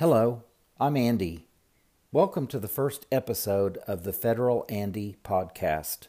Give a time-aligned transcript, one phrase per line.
[0.00, 0.44] Hello,
[0.80, 1.46] I'm Andy.
[2.10, 6.06] Welcome to the first episode of the Federal Andy podcast.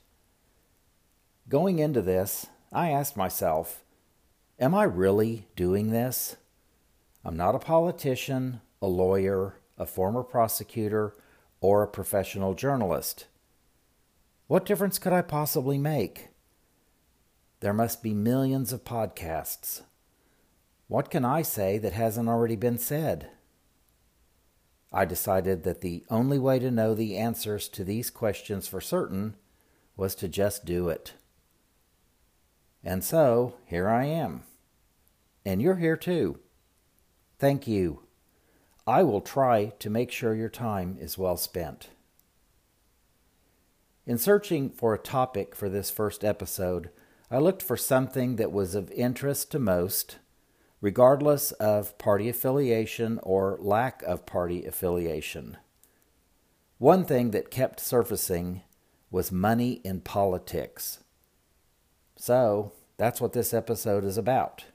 [1.50, 3.84] Going into this, I asked myself,
[4.62, 6.38] Am I really doing this?
[7.26, 11.14] I'm not a politician, a lawyer, a former prosecutor,
[11.60, 13.26] or a professional journalist.
[14.48, 16.30] What difference could I possibly make?
[17.60, 19.82] There must be millions of podcasts.
[20.88, 23.32] What can I say that hasn't already been said?
[24.92, 29.36] I decided that the only way to know the answers to these questions for certain
[29.96, 31.14] was to just do it.
[32.84, 34.44] And so, here I am.
[35.46, 36.40] And you're here too.
[37.40, 38.04] Thank you.
[38.86, 41.90] I will try to make sure your time is well spent.
[44.06, 46.90] In searching for a topic for this first episode,
[47.30, 50.18] I looked for something that was of interest to most
[50.82, 55.56] regardless of party affiliation or lack of party affiliation.
[56.80, 58.64] One thing that kept surfacing
[59.12, 61.00] was money in politics.
[62.16, 64.66] So, that's what this episode is about.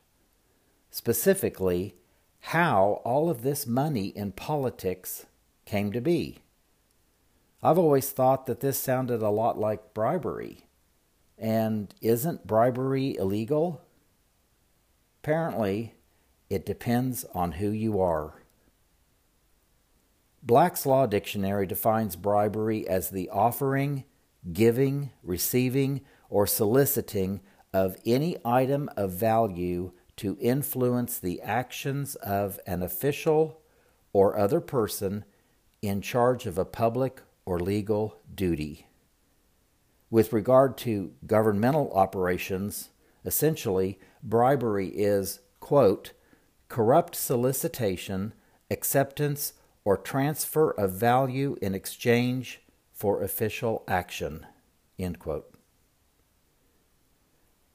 [0.91, 1.97] Specifically,
[2.41, 5.27] how all of this money in politics
[5.64, 6.38] came to be.
[7.62, 10.69] I've always thought that this sounded a lot like bribery.
[11.36, 13.83] And isn't bribery illegal?
[15.22, 15.95] Apparently,
[16.48, 18.42] it depends on who you are.
[20.42, 24.05] Black's Law Dictionary defines bribery as the offering,
[24.53, 27.41] giving, receiving, or soliciting
[27.72, 33.60] of any item of value to influence the actions of an official
[34.12, 35.25] or other person
[35.83, 38.86] in charge of a public or legal duty.
[40.10, 42.91] With regard to governmental operations,
[43.25, 46.12] essentially, bribery is, quote,
[46.69, 48.33] corrupt solicitation,
[48.70, 49.53] acceptance,
[49.84, 52.61] or transfer of value in exchange
[52.92, 54.47] for official action.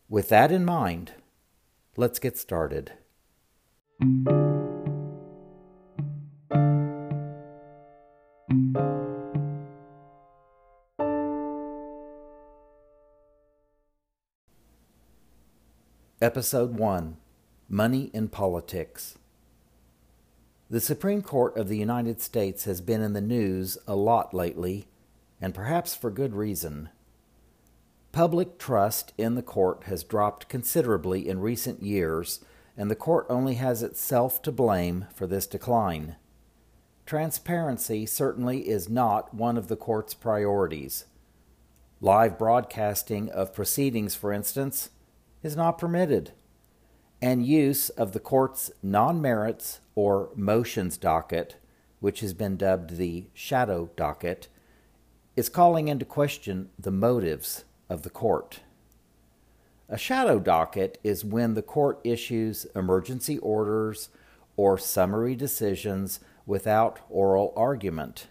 [0.09, 1.13] With that in mind,
[1.95, 2.93] let's get started.
[16.21, 17.17] Episode 1
[17.73, 19.17] Money in Politics.
[20.69, 24.89] The Supreme Court of the United States has been in the news a lot lately,
[25.39, 26.89] and perhaps for good reason.
[28.11, 32.43] Public trust in the court has dropped considerably in recent years,
[32.75, 36.17] and the court only has itself to blame for this decline.
[37.05, 41.05] Transparency certainly is not one of the court's priorities.
[42.01, 44.89] Live broadcasting of proceedings, for instance,
[45.41, 46.33] is not permitted
[47.21, 51.55] and use of the court's non merits or motions docket,
[51.99, 54.47] which has been dubbed the shadow docket,
[55.35, 58.61] is calling into question the motives of the court.
[59.87, 64.09] A shadow docket is when the court issues emergency orders
[64.55, 68.27] or summary decisions without oral argument.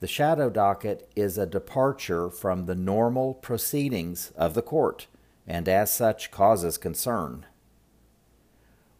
[0.00, 5.08] The shadow docket is a departure from the normal proceedings of the court
[5.44, 7.46] and as such causes concern.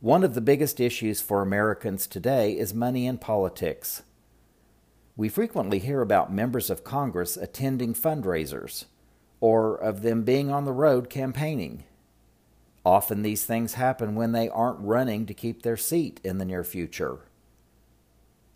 [0.00, 4.02] One of the biggest issues for Americans today is money in politics.
[5.16, 8.84] We frequently hear about members of Congress attending fundraisers
[9.40, 11.82] or of them being on the road campaigning.
[12.84, 16.62] Often these things happen when they aren't running to keep their seat in the near
[16.62, 17.18] future.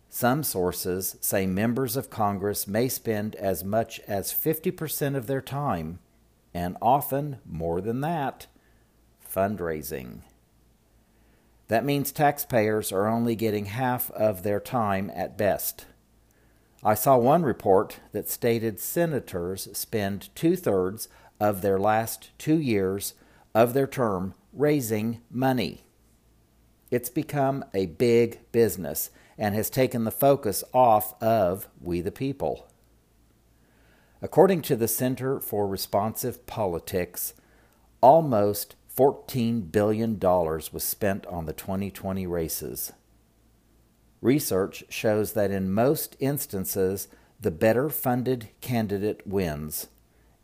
[0.09, 5.99] Some sources say members of Congress may spend as much as 50% of their time,
[6.53, 8.47] and often more than that,
[9.29, 10.21] fundraising.
[11.73, 15.87] That means taxpayers are only getting half of their time at best.
[16.83, 21.07] I saw one report that stated senators spend two thirds
[21.39, 23.15] of their last two years
[23.55, 25.83] of their term raising money.
[26.91, 32.67] It's become a big business and has taken the focus off of we the people.
[34.21, 37.33] According to the Center for Responsive Politics,
[37.99, 42.93] almost $14 billion was spent on the 2020 races.
[44.21, 47.07] Research shows that in most instances,
[47.39, 49.87] the better funded candidate wins,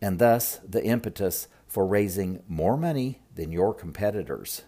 [0.01, 4.63] and thus the impetus for raising more money than your competitors.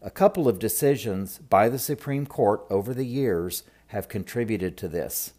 [0.00, 5.32] A couple of decisions by the Supreme Court over the years have contributed to this,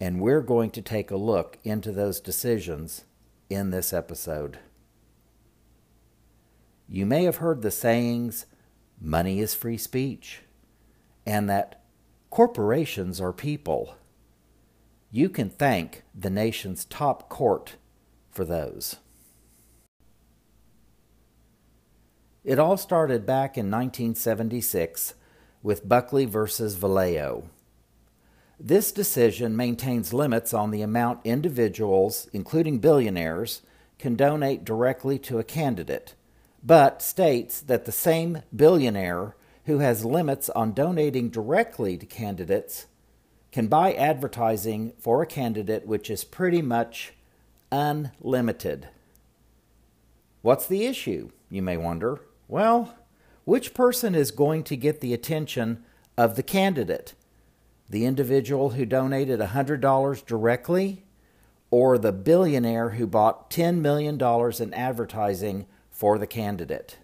[0.00, 3.04] and we're going to take a look into those decisions
[3.48, 4.58] in this episode.
[6.88, 8.46] You may have heard the sayings,
[9.00, 10.40] money is free speech,
[11.26, 11.78] and that
[12.30, 13.94] Corporations are people.
[15.10, 17.76] You can thank the nation's top court
[18.30, 18.96] for those.
[22.44, 25.14] It all started back in 1976
[25.62, 27.44] with Buckley versus Valeo.
[28.60, 33.62] This decision maintains limits on the amount individuals, including billionaires,
[33.98, 36.14] can donate directly to a candidate,
[36.62, 42.86] but states that the same billionaire who has limits on donating directly to candidates
[43.52, 47.12] can buy advertising for a candidate which is pretty much
[47.70, 48.88] unlimited.
[50.42, 52.20] What's the issue, you may wonder?
[52.46, 52.94] Well,
[53.44, 55.84] which person is going to get the attention
[56.16, 57.14] of the candidate?
[57.88, 61.04] The individual who donated $100 directly
[61.70, 65.66] or the billionaire who bought $10 million in advertising
[65.98, 66.96] for the candidate?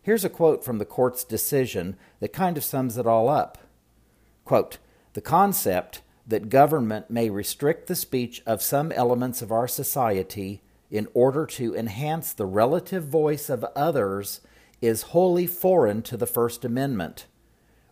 [0.00, 3.58] Here's a quote from the court's decision that kind of sums it all up.
[4.44, 4.78] Quote,
[5.14, 11.08] the concept that government may restrict the speech of some elements of our society in
[11.12, 14.42] order to enhance the relative voice of others
[14.80, 17.26] is wholly foreign to the First Amendment,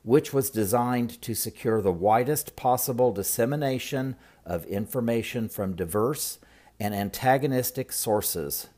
[0.05, 4.15] which was designed to secure the widest possible dissemination
[4.47, 6.39] of information from diverse
[6.79, 8.69] and antagonistic sources.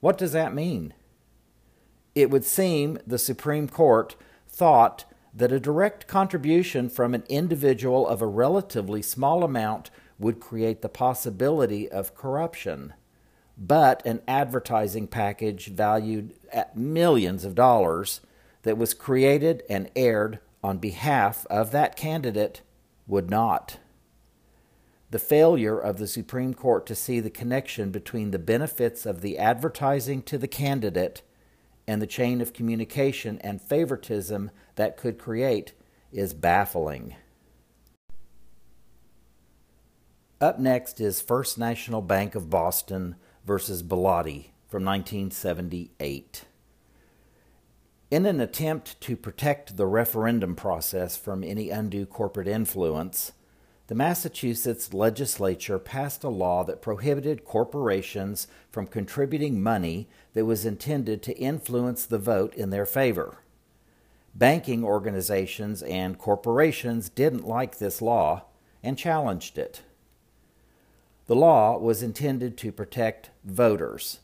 [0.00, 0.94] What does that mean?
[2.14, 4.16] It would seem the Supreme Court
[4.48, 10.80] thought that a direct contribution from an individual of a relatively small amount would create
[10.80, 12.94] the possibility of corruption.
[13.58, 18.20] But an advertising package valued at millions of dollars
[18.62, 22.62] that was created and aired on behalf of that candidate
[23.06, 23.78] would not.
[25.10, 29.38] The failure of the Supreme Court to see the connection between the benefits of the
[29.38, 31.22] advertising to the candidate
[31.86, 35.72] and the chain of communication and favoritism that could create
[36.12, 37.14] is baffling.
[40.40, 43.14] Up next is First National Bank of Boston
[43.44, 46.44] versus Bellotti from 1978.
[48.10, 53.32] In an attempt to protect the referendum process from any undue corporate influence,
[53.88, 61.22] the Massachusetts legislature passed a law that prohibited corporations from contributing money that was intended
[61.22, 63.38] to influence the vote in their favor.
[64.34, 68.46] Banking organizations and corporations didn't like this law
[68.82, 69.82] and challenged it.
[71.26, 74.20] The law was intended to protect voters,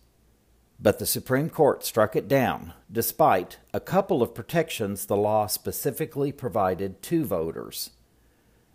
[0.81, 6.33] but the Supreme Court struck it down, despite a couple of protections the law specifically
[6.33, 7.91] provided to voters.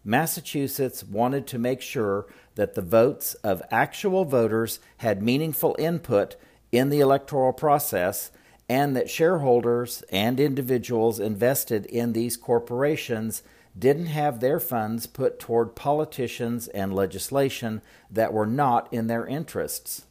[0.07, 6.38] Massachusetts wanted to make sure that the votes of actual voters had meaningful input
[6.71, 8.31] in the electoral process
[8.69, 13.44] and that shareholders and individuals invested in these corporations
[13.77, 20.06] didn't have their funds put toward politicians and legislation that were not in their interests.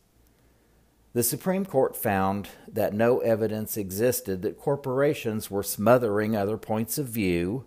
[1.15, 7.07] The Supreme Court found that no evidence existed that corporations were smothering other points of
[7.07, 7.65] view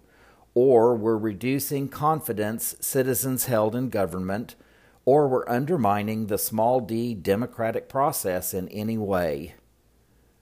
[0.62, 4.56] or were reducing confidence citizens held in government
[5.06, 9.56] or were undermining the small d democratic process in any way.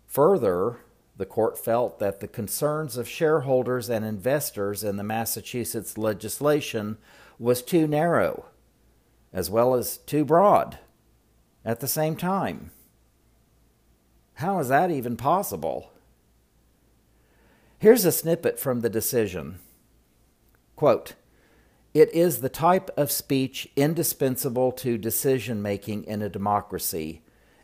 [0.07, 0.77] Further,
[1.15, 6.97] the court felt that the concerns of shareholders and investors in the Massachusetts legislation
[7.37, 8.45] was too narrow,
[9.31, 10.79] as well as too broad,
[11.63, 12.71] at the same time.
[14.33, 15.91] How is that even possible?
[17.77, 19.59] Here's a snippet from the decision.
[20.77, 21.15] Quote,
[21.93, 27.21] it is the type of speech indispensable to decision making in a democracy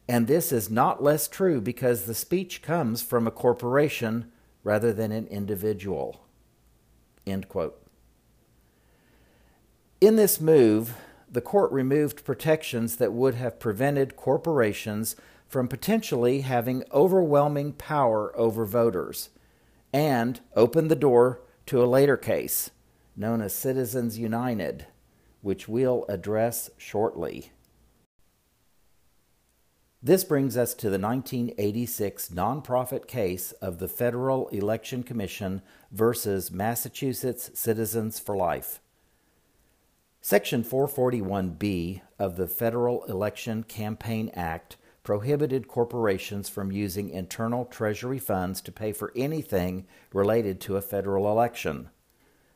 [0.07, 4.31] and this is not less true because the speech comes from a corporation
[4.63, 6.25] rather than an individual.
[7.25, 7.79] End quote.
[10.01, 10.95] In this move,
[11.29, 15.15] the court removed protections that would have prevented corporations
[15.47, 19.29] from potentially having overwhelming power over voters
[19.93, 22.71] and opened the door to a later case
[23.15, 24.87] known as Citizens United,
[25.41, 27.51] which we'll address shortly.
[30.01, 37.51] This brings us to the 1986 nonprofit case of the Federal Election Commission versus Massachusetts
[37.53, 38.81] Citizens for Life.
[40.19, 48.61] Section 441B of the Federal Election Campaign Act prohibited corporations from using internal Treasury funds
[48.61, 51.89] to pay for anything related to a federal election.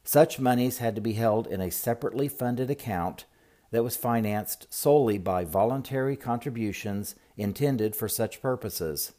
[0.07, 3.25] Such monies had to be held in a separately funded account
[3.71, 9.11] that was financed solely by voluntary contributions intended for such purposes.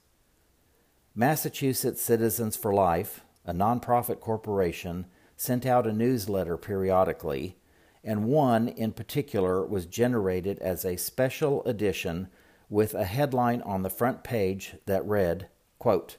[1.15, 5.05] Massachusetts Citizens for Life, a nonprofit corporation,
[5.37, 7.59] sent out a newsletter periodically,
[8.03, 12.29] and one in particular was generated as a special edition
[12.71, 16.17] with a headline on the front page that read, quote,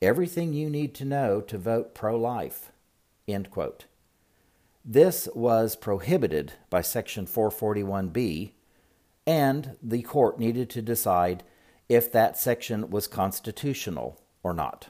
[0.00, 2.70] Everything you need to know to vote pro life.
[3.26, 3.86] End quote.
[4.84, 8.52] This was prohibited by Section 441B,
[9.26, 11.42] and the court needed to decide
[11.88, 14.88] if that section was constitutional or not.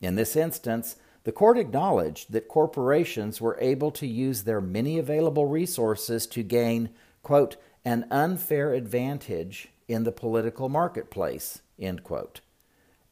[0.00, 5.46] In this instance, the court acknowledged that corporations were able to use their many available
[5.46, 6.88] resources to gain,
[7.22, 12.40] quote, an unfair advantage in the political marketplace, end quote.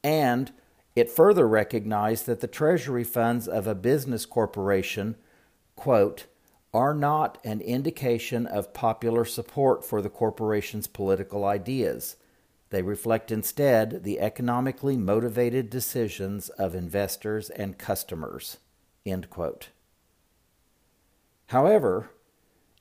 [0.03, 0.51] And
[0.97, 5.17] it further recognized that the treasury funds of a business corporation,
[5.79, 6.27] quote,
[6.75, 12.17] are not an indication of popular support for the corporation's political ideas
[12.71, 18.59] they reflect instead the economically motivated decisions of investors and customers.
[19.07, 19.71] End quote.
[21.47, 22.11] However,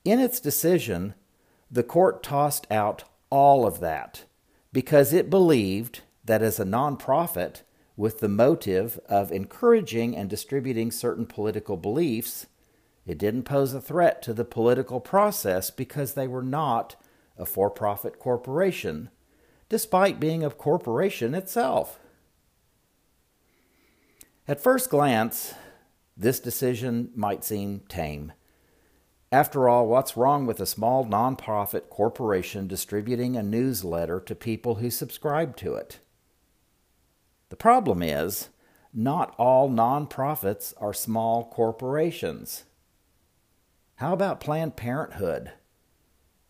[0.04, 1.14] in its decision,
[1.72, 4.26] the court tossed out all of that
[4.74, 7.62] because it believed that as a nonprofit
[7.96, 12.46] with the motive of encouraging and distributing certain political beliefs,
[13.08, 16.96] it didn't pose a threat to the political process because they were not
[17.38, 19.10] a for profit corporation
[19.70, 22.00] despite being a corporation itself.
[24.48, 25.54] At first glance,
[26.16, 28.32] this decision might seem tame.
[29.30, 34.90] After all, what's wrong with a small nonprofit corporation distributing a newsletter to people who
[34.90, 36.00] subscribe to it?
[37.50, 38.48] The problem is,
[38.94, 42.64] not all nonprofits are small corporations.
[43.98, 45.54] How about Planned Parenthood,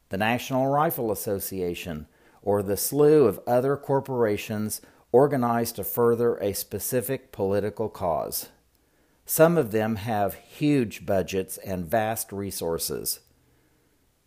[0.09, 2.07] the National Rifle Association,
[2.41, 4.81] or the slew of other corporations
[5.13, 8.49] organized to further a specific political cause.
[9.25, 13.21] Some of them have huge budgets and vast resources.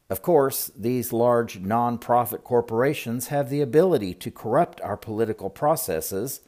[0.09, 6.41] Of course, these large non-profit corporations have the ability to corrupt our political processes,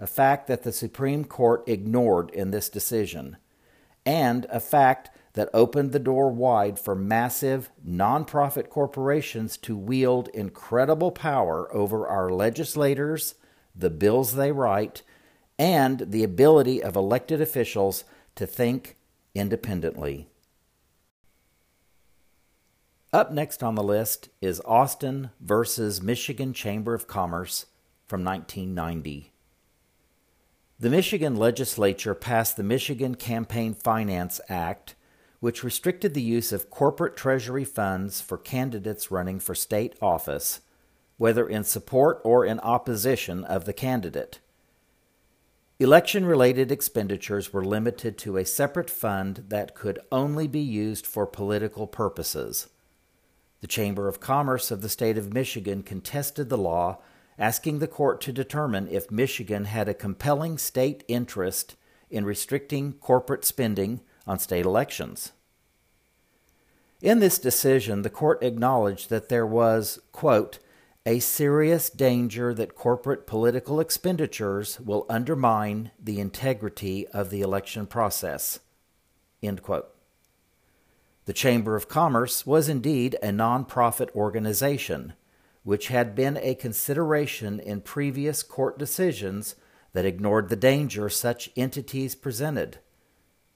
[0.00, 3.36] a fact that the Supreme Court ignored in this decision,
[4.06, 11.10] and a fact that opened the door wide for massive nonprofit corporations to wield incredible
[11.10, 13.34] power over our legislators,
[13.74, 15.02] the bills they write,
[15.58, 18.04] and the ability of elected officials
[18.36, 18.96] to think
[19.34, 20.28] independently.
[23.12, 27.66] Up next on the list is Austin versus Michigan Chamber of Commerce
[28.06, 29.32] from 1990.
[30.80, 34.96] The Michigan legislature passed the Michigan Campaign Finance Act
[35.44, 40.62] which restricted the use of corporate treasury funds for candidates running for state office,
[41.18, 44.40] whether in support or in opposition of the candidate.
[45.78, 51.26] Election related expenditures were limited to a separate fund that could only be used for
[51.26, 52.70] political purposes.
[53.60, 57.02] The Chamber of Commerce of the state of Michigan contested the law,
[57.38, 61.76] asking the court to determine if Michigan had a compelling state interest
[62.08, 65.32] in restricting corporate spending on state elections.
[67.02, 70.58] In this decision, the court acknowledged that there was, quote,
[71.06, 78.60] a serious danger that corporate political expenditures will undermine the integrity of the election process.
[79.42, 79.94] End quote.
[81.26, 85.12] The Chamber of Commerce was indeed a nonprofit organization,
[85.62, 89.56] which had been a consideration in previous court decisions
[89.92, 92.78] that ignored the danger such entities presented.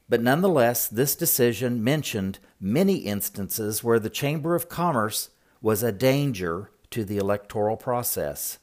[0.08, 6.70] But nonetheless, this decision mentioned many instances where the Chamber of Commerce was a danger
[6.90, 8.58] to the electoral process.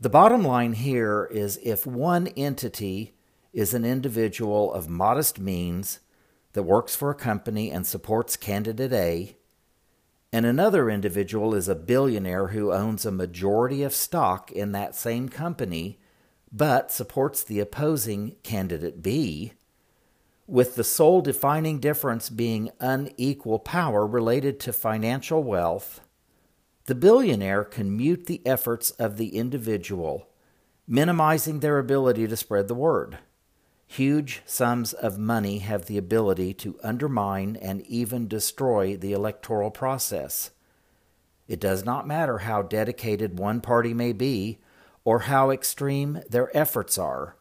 [0.00, 3.14] The bottom line here is if one entity
[3.52, 6.00] is an individual of modest means
[6.54, 9.36] that works for a company and supports candidate A,
[10.32, 15.28] and another individual is a billionaire who owns a majority of stock in that same
[15.28, 16.00] company
[16.52, 19.54] but supports the opposing candidate B,
[20.46, 26.00] with the sole defining difference being unequal power related to financial wealth,
[26.86, 30.28] the billionaire can mute the efforts of the individual,
[30.86, 33.18] minimizing their ability to spread the word.
[33.86, 40.50] Huge sums of money have the ability to undermine and even destroy the electoral process.
[41.46, 44.58] It does not matter how dedicated one party may be
[45.04, 47.36] or how extreme their efforts are.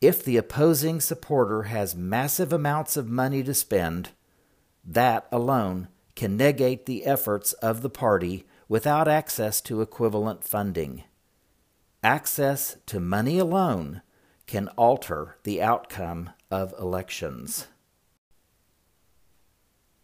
[0.00, 4.10] If the opposing supporter has massive amounts of money to spend,
[4.84, 11.04] that alone can negate the efforts of the party without access to equivalent funding.
[12.02, 14.02] Access to money alone
[14.46, 17.66] can alter the outcome of elections.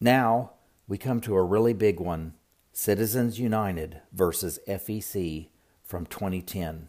[0.01, 0.53] Now
[0.89, 2.35] we come to a really big one
[2.73, 5.49] Citizens United versus FEC
[5.83, 6.89] from 2010.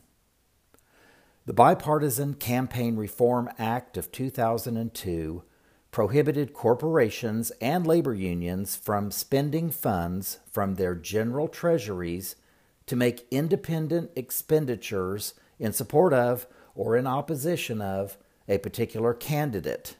[1.45, 5.43] The Bipartisan Campaign Reform Act of 2002
[5.91, 12.37] prohibited corporations and labor unions from spending funds from their general treasuries
[12.85, 19.97] to make independent expenditures in support of or in opposition of a particular candidate.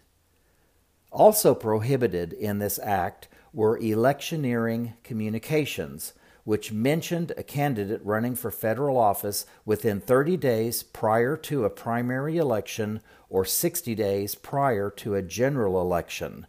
[1.12, 8.98] Also prohibited in this act were electioneering communications, which mentioned a candidate running for federal
[8.98, 15.22] office within 30 days prior to a primary election or 60 days prior to a
[15.22, 16.46] general election,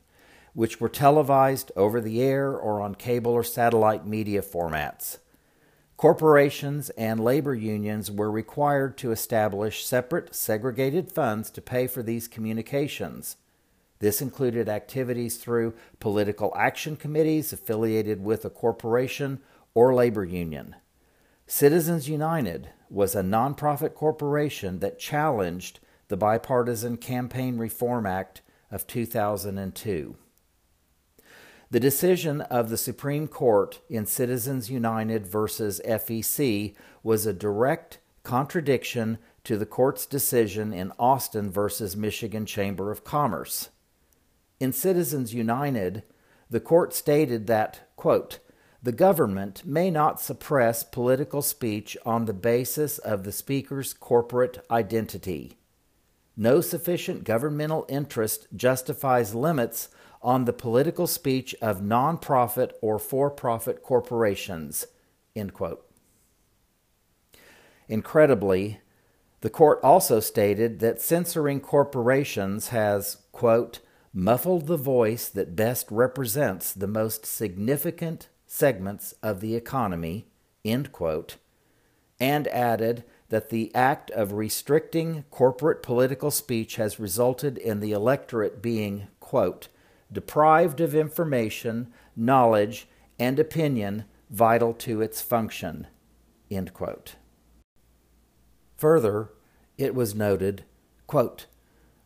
[0.52, 5.18] which were televised over the air or on cable or satellite media formats.
[5.96, 12.26] Corporations and labor unions were required to establish separate segregated funds to pay for these
[12.26, 13.36] communications.
[14.00, 19.40] This included activities through political action committees affiliated with a corporation
[19.74, 20.76] or labor union.
[21.46, 28.40] Citizens United was a nonprofit corporation that challenged the Bipartisan Campaign Reform Act
[28.70, 30.16] of 2002.
[31.70, 39.18] The decision of the Supreme Court in Citizens United versus FEC was a direct contradiction
[39.44, 43.70] to the court's decision in Austin versus Michigan Chamber of Commerce.
[44.60, 46.04] In Citizens United,
[46.48, 48.38] the court stated that, quote,
[48.84, 55.56] the government may not suppress political speech on the basis of the speaker's corporate identity.
[56.36, 59.88] No sufficient governmental interest justifies limits
[60.20, 64.86] on the political speech of nonprofit or for profit corporations.
[67.88, 68.80] Incredibly,
[69.40, 73.80] the court also stated that censoring corporations has, quote,
[74.12, 80.28] muffled the voice that best represents the most significant segments of the economy,
[80.64, 81.38] end quote,
[82.20, 88.62] and added that the act of restricting corporate political speech has resulted in the electorate
[88.62, 89.66] being, quote,
[90.12, 92.86] deprived of information, knowledge,
[93.18, 95.88] and opinion vital to its function.
[98.76, 99.30] Further,
[99.76, 100.62] it was noted,
[101.08, 101.46] quote,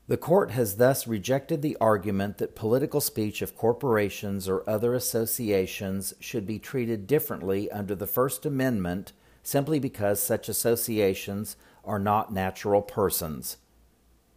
[0.08, 6.14] the court has thus rejected the argument that political speech of corporations or other associations
[6.18, 12.80] should be treated differently under the First Amendment simply because such associations are not natural
[12.80, 13.58] persons.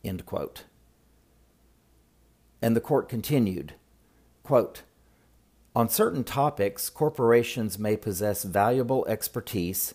[0.03, 0.65] End quote.
[2.61, 3.73] And the court continued
[4.43, 4.81] quote,
[5.73, 9.93] On certain topics, corporations may possess valuable expertise,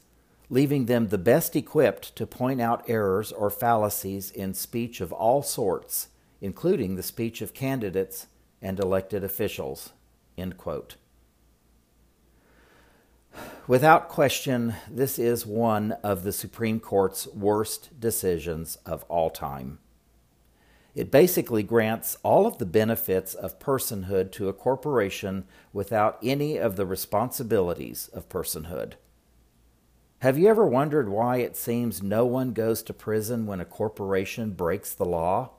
[0.48, 5.42] leaving them the best equipped to point out errors or fallacies in speech of all
[5.42, 6.09] sorts,
[6.40, 8.26] including the speech of candidates
[8.62, 9.92] and elected officials.
[13.66, 19.78] Without question, this is one of the Supreme Court's worst decisions of all time.
[20.94, 26.76] It basically grants all of the benefits of personhood to a corporation without any of
[26.76, 28.92] the responsibilities of personhood.
[30.20, 34.52] Have you ever wondered why it seems no one goes to prison when a corporation
[34.52, 35.50] breaks the law?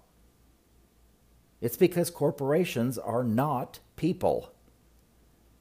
[1.62, 4.52] It's because corporations are not people.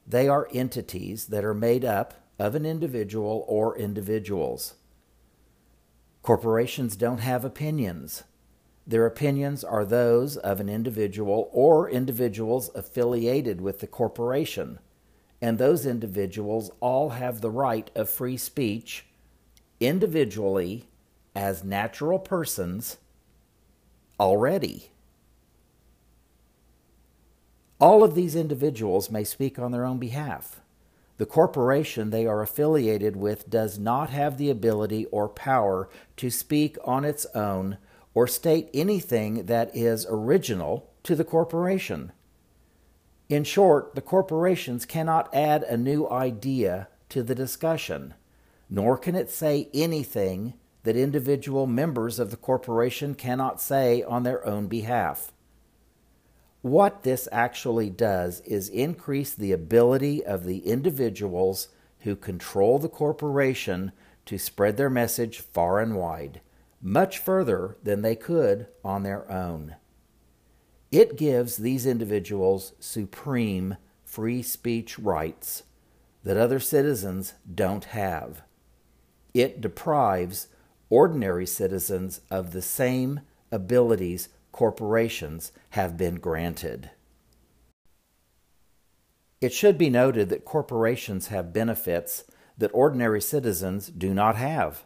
[0.07, 4.75] They are entities that are made up of an individual or individuals.
[6.23, 8.23] Corporations don't have opinions.
[8.85, 14.79] Their opinions are those of an individual or individuals affiliated with the corporation,
[15.41, 19.05] and those individuals all have the right of free speech
[19.79, 20.87] individually
[21.35, 22.97] as natural persons
[24.19, 24.91] already.
[27.79, 30.61] All of these individuals may speak on their own behalf.
[31.17, 36.77] The corporation they are affiliated with does not have the ability or power to speak
[36.83, 37.77] on its own
[38.15, 42.11] or state anything that is original to the corporation.
[43.29, 48.13] In short, the corporations cannot add a new idea to the discussion,
[48.69, 54.45] nor can it say anything that individual members of the corporation cannot say on their
[54.45, 55.33] own behalf.
[56.61, 63.91] What this actually does is increase the ability of the individuals who control the corporation
[64.25, 66.41] to spread their message far and wide
[66.81, 69.75] much further than they could on their own.
[70.97, 75.61] It gives these individuals supreme free speech rights
[76.23, 78.41] that other citizens don't have.
[79.31, 80.47] It deprives
[80.89, 83.19] ordinary citizens of the same
[83.51, 86.89] abilities corporations have been granted.
[89.39, 92.23] It should be noted that corporations have benefits
[92.57, 94.83] that ordinary citizens do not have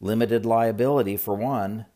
[0.00, 1.86] limited liability, for one,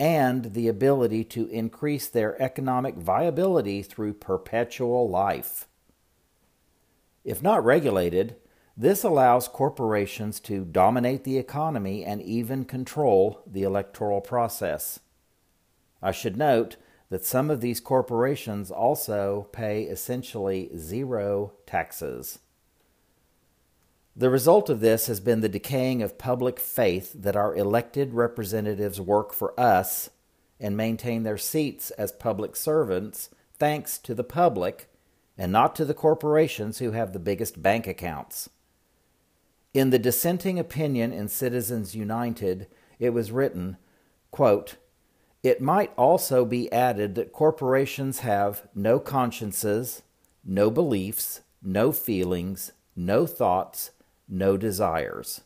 [0.00, 5.66] and the ability to increase their economic viability through perpetual life.
[7.24, 8.36] If not regulated,
[8.76, 15.00] this allows corporations to dominate the economy and even control the electoral process.
[16.00, 16.76] I should note
[17.10, 22.38] that some of these corporations also pay essentially zero taxes.
[24.18, 29.00] The result of this has been the decaying of public faith that our elected representatives
[29.00, 30.10] work for us
[30.58, 34.90] and maintain their seats as public servants thanks to the public
[35.36, 38.50] and not to the corporations who have the biggest bank accounts.
[39.72, 42.66] In the dissenting opinion in Citizens United,
[42.98, 43.76] it was written,
[44.32, 44.78] quote,
[45.44, 50.02] It might also be added that corporations have no consciences,
[50.44, 53.92] no beliefs, no feelings, no thoughts,
[54.28, 55.42] no desires.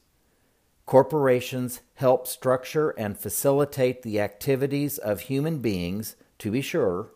[0.87, 7.11] Corporations help structure and facilitate the activities of human beings, to be sure,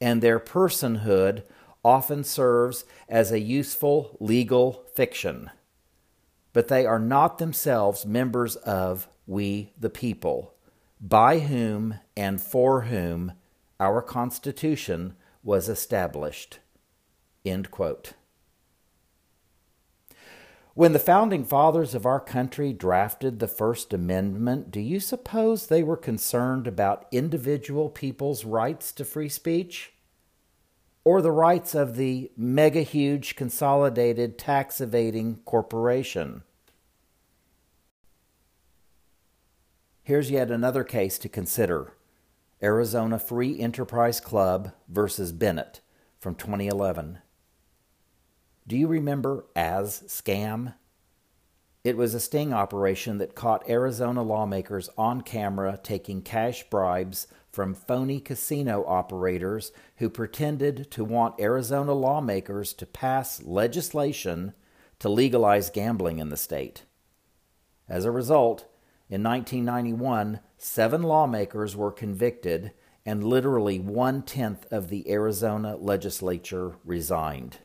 [0.00, 1.42] and their personhood
[1.82, 5.50] often serves as a useful legal fiction.
[6.52, 10.54] But they are not themselves members of we the people,
[11.00, 13.32] by whom and for whom
[13.78, 16.58] our Constitution was established.
[17.44, 18.12] End quote.
[20.80, 25.82] When the founding fathers of our country drafted the First Amendment, do you suppose they
[25.82, 29.92] were concerned about individual people's rights to free speech?
[31.04, 36.44] Or the rights of the mega huge consolidated tax evading corporation?
[40.02, 41.92] Here's yet another case to consider
[42.62, 45.82] Arizona Free Enterprise Club versus Bennett
[46.18, 47.18] from 2011.
[48.70, 50.74] Do you remember AzScam?
[51.82, 57.74] It was a sting operation that caught Arizona lawmakers on camera taking cash bribes from
[57.74, 64.54] phony casino operators who pretended to want Arizona lawmakers to pass legislation
[65.00, 66.84] to legalize gambling in the state.
[67.88, 68.66] As a result,
[69.08, 72.70] in 1991, seven lawmakers were convicted,
[73.04, 77.58] and literally one tenth of the Arizona legislature resigned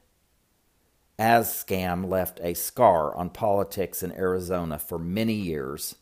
[1.18, 5.96] AzScam left a scar on politics in Arizona for many years.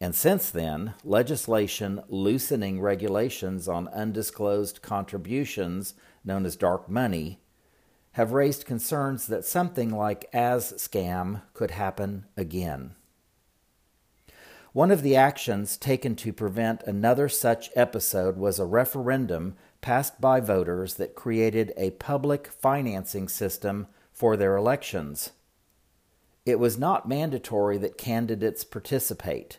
[0.00, 7.40] And since then, legislation loosening regulations on undisclosed contributions, known as dark money,
[8.12, 12.94] have raised concerns that something like AzScam could happen again.
[14.72, 20.40] One of the actions taken to prevent another such episode was a referendum passed by
[20.40, 25.32] voters that created a public financing system for their elections.
[26.46, 29.58] It was not mandatory that candidates participate,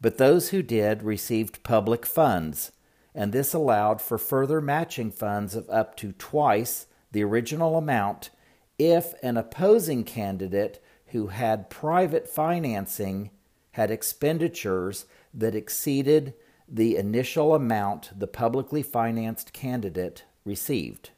[0.00, 2.72] but those who did received public funds,
[3.14, 8.30] and this allowed for further matching funds of up to twice the original amount
[8.78, 13.30] if an opposing candidate who had private financing
[13.72, 16.34] had expenditures that exceeded
[16.68, 21.10] the initial amount the publicly financed candidate received.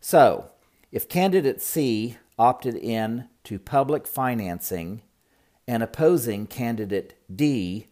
[0.00, 0.50] So,
[0.96, 5.02] if candidate C opted in to public financing
[5.68, 7.88] and opposing candidate D,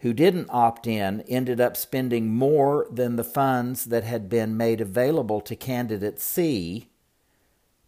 [0.00, 4.82] who didn't opt in, ended up spending more than the funds that had been made
[4.82, 6.90] available to candidate C,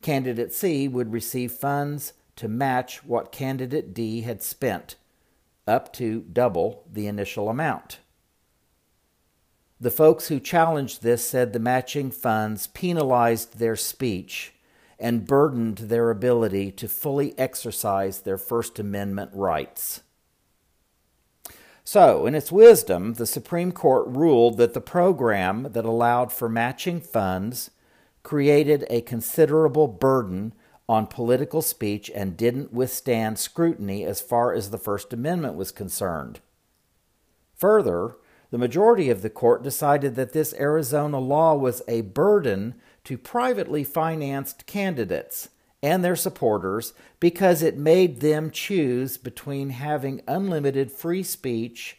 [0.01, 4.97] candidate C would receive funds to match what candidate D had spent,
[5.67, 7.99] up to double the initial amount.
[9.81, 14.55] The folks who challenged this said the matching funds penalized their speech
[14.99, 20.03] and burdened their ability to fully exercise their First Amendment rights.
[21.85, 27.01] So, in its wisdom, the Supreme Court ruled that the program that allowed for matching
[27.01, 27.71] funds
[28.25, 30.53] created a considerable burden
[30.89, 36.41] on political speech and didn't withstand scrutiny as far as the First Amendment was concerned.
[37.55, 38.17] Further,
[38.51, 43.85] the majority of the court decided that this Arizona law was a burden to privately
[43.85, 45.51] financed candidates
[45.83, 51.99] and their supporters because it made them choose between having unlimited free speech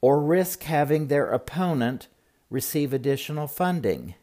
[0.00, 2.08] or risk having their opponent
[2.48, 4.14] receive additional funding.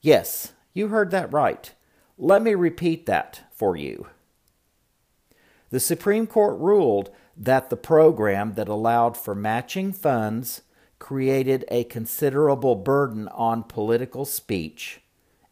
[0.00, 1.72] Yes, you heard that right.
[2.18, 4.08] Let me repeat that for you.
[5.70, 10.62] The Supreme Court ruled that the program that allowed for matching funds
[10.98, 15.00] created a considerable burden on political speech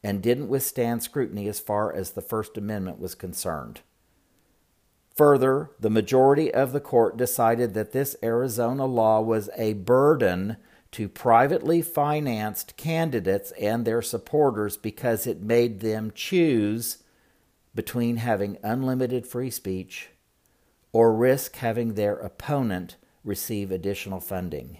[0.02, 3.80] and didn't withstand scrutiny as far as the First Amendment was concerned.
[5.14, 10.56] Further, the majority of the court decided that this Arizona law was a burden
[10.92, 16.98] to privately financed candidates and their supporters because it made them choose
[17.74, 20.11] between having unlimited free speech
[20.92, 24.78] or risk having their opponent receive additional funding.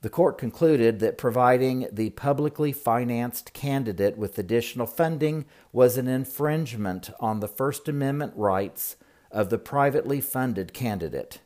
[0.00, 7.08] The court concluded that providing the publicly financed candidate with additional funding was an infringement
[7.20, 8.96] on the First Amendment rights
[9.30, 11.40] of the privately funded candidate.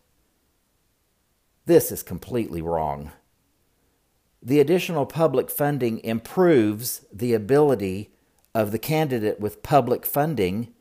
[1.66, 3.12] This is completely wrong.
[4.42, 8.10] The additional public funding improves the ability
[8.54, 10.74] of the candidate with public funding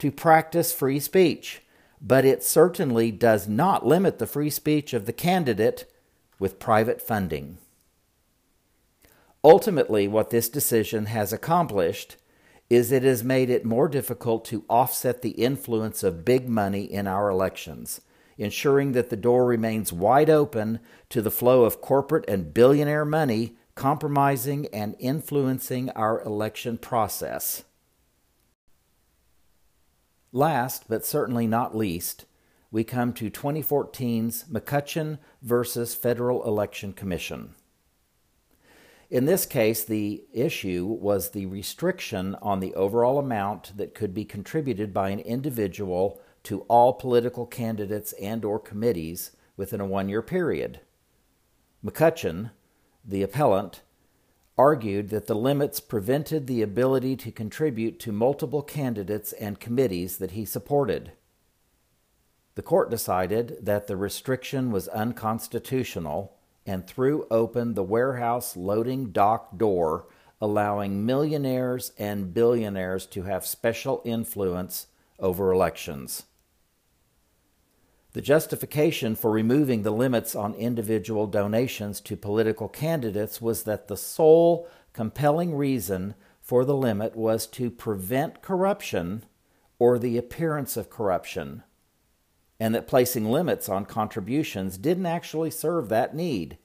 [0.00, 1.62] to practice free speech,
[2.00, 5.90] but it certainly does not limit the free speech of the candidate
[6.38, 7.58] with private funding.
[9.44, 12.16] Ultimately, what this decision has accomplished
[12.68, 17.06] is it has made it more difficult to offset the influence of big money in
[17.06, 18.00] our elections,
[18.38, 23.56] ensuring that the door remains wide open to the flow of corporate and billionaire money
[23.74, 27.64] compromising and influencing our election process.
[30.32, 32.24] Last, but certainly not least,
[32.70, 37.54] we come to 2014's McCutcheon versus Federal Election Commission.
[39.10, 44.24] In this case, the issue was the restriction on the overall amount that could be
[44.24, 50.78] contributed by an individual to all political candidates and or committees within a one-year period.
[51.84, 52.52] McCutcheon,
[53.04, 53.82] the appellant,
[54.60, 60.32] argued that the limits prevented the ability to contribute to multiple candidates and committees that
[60.32, 61.12] he supported.
[62.56, 69.56] The court decided that the restriction was unconstitutional and threw open the warehouse loading dock
[69.56, 70.08] door,
[70.42, 76.24] allowing millionaires and billionaires to have special influence over elections.
[78.12, 83.96] The justification for removing the limits on individual donations to political candidates was that the
[83.96, 89.24] sole compelling reason for the limit was to prevent corruption
[89.78, 91.62] or the appearance of corruption
[92.60, 96.58] and that placing limits on contributions didn't actually serve that need.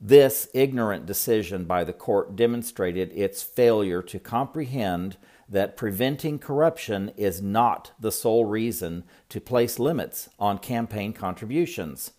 [0.00, 7.42] This ignorant decision by the court demonstrated its failure to comprehend that preventing corruption is
[7.42, 12.12] not the sole reason to place limits on campaign contributions.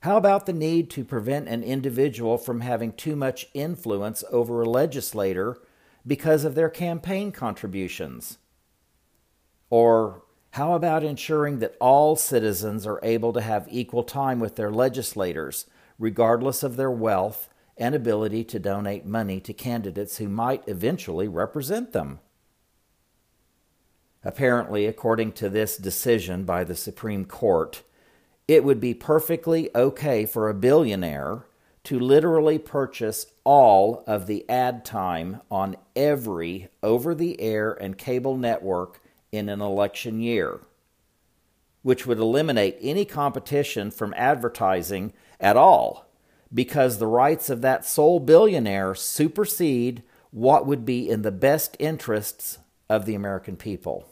[0.00, 4.68] How about the need to prevent an individual from having too much influence over a
[4.68, 5.56] legislator
[6.06, 8.36] because of their campaign contributions?
[9.70, 14.70] Or how about ensuring that all citizens are able to have equal time with their
[14.70, 15.66] legislators,
[15.98, 21.92] regardless of their wealth and ability to donate money to candidates who might eventually represent
[21.92, 22.20] them?
[24.24, 27.82] Apparently, according to this decision by the Supreme Court,
[28.48, 31.46] it would be perfectly okay for a billionaire
[31.84, 38.36] to literally purchase all of the ad time on every over the air and cable
[38.36, 40.58] network in an election year,
[41.82, 46.06] which would eliminate any competition from advertising at all
[46.52, 52.58] because the rights of that sole billionaire supersede what would be in the best interests
[52.88, 54.08] of the American people.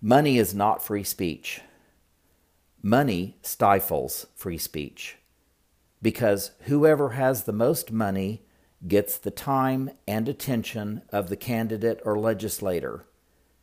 [0.00, 1.60] Money is not free speech.
[2.82, 5.18] Money stifles free speech
[6.02, 8.42] because whoever has the most money
[8.86, 13.04] gets the time and attention of the candidate or legislator,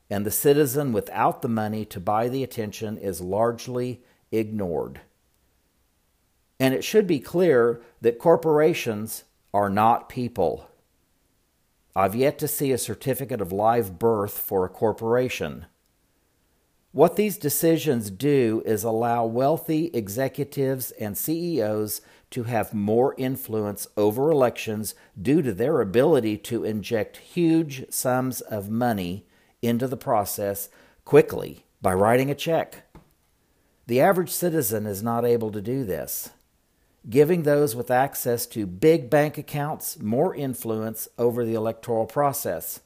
[0.10, 5.02] and the citizen without the money to buy the attention is largely ignored.
[6.60, 10.70] And it should be clear that corporations are not people.
[11.96, 15.66] I've yet to see a certificate of live birth for a corporation.
[16.92, 24.32] What these decisions do is allow wealthy executives and CEOs to have more influence over
[24.32, 29.28] elections due to their ability to inject huge sums of money
[29.62, 30.70] into the process
[31.06, 32.87] quickly by writing a check.
[33.88, 36.32] The average citizen is not able to do this,
[37.10, 42.82] giving those with access to big bank accounts more influence over the electoral process.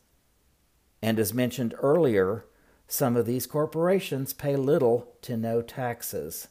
[1.01, 2.45] And as mentioned earlier,
[2.87, 6.47] some of these corporations pay little to no taxes.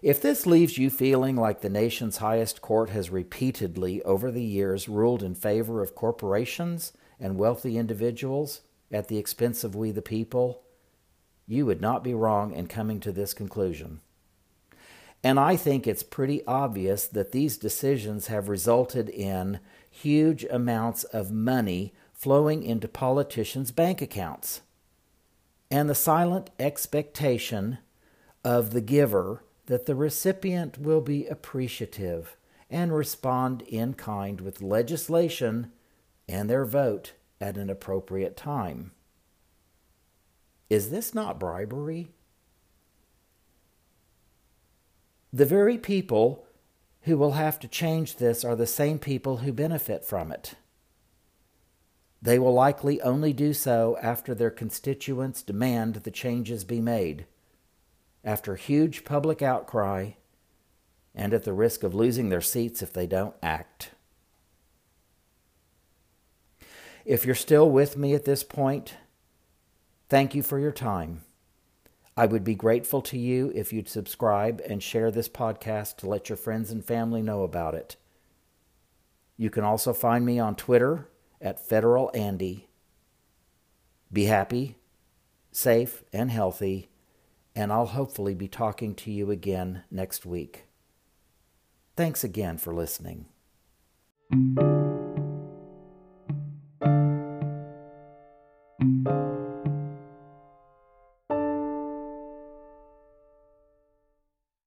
[0.00, 4.88] If this leaves you feeling like the nation's highest court has repeatedly over the years
[4.88, 10.61] ruled in favor of corporations and wealthy individuals at the expense of we the people,
[11.46, 14.00] you would not be wrong in coming to this conclusion.
[15.24, 21.30] And I think it's pretty obvious that these decisions have resulted in huge amounts of
[21.30, 24.62] money flowing into politicians' bank accounts.
[25.70, 27.78] And the silent expectation
[28.44, 32.36] of the giver that the recipient will be appreciative
[32.68, 35.70] and respond in kind with legislation
[36.28, 38.92] and their vote at an appropriate time.
[40.72, 42.08] Is this not bribery?
[45.30, 46.46] The very people
[47.02, 50.54] who will have to change this are the same people who benefit from it.
[52.22, 57.26] They will likely only do so after their constituents demand the changes be made,
[58.24, 60.12] after huge public outcry,
[61.14, 63.90] and at the risk of losing their seats if they don't act.
[67.04, 68.94] If you're still with me at this point,
[70.12, 71.22] thank you for your time.
[72.18, 76.28] I would be grateful to you if you'd subscribe and share this podcast to let
[76.28, 77.96] your friends and family know about it.
[79.38, 81.08] You can also find me on Twitter
[81.40, 82.68] at Federal Andy.
[84.12, 84.76] Be happy,
[85.50, 86.90] safe, and healthy,
[87.56, 90.66] and I'll hopefully be talking to you again next week.
[91.96, 93.24] Thanks again for listening.